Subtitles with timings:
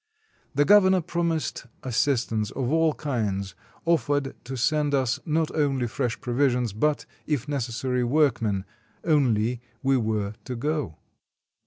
[0.55, 3.53] The gov ernor promised assistance of all kinds,
[3.85, 8.65] offered to send us not only fresh provisions, but, if necessary, workmen—
[9.03, 10.97] only we were to go.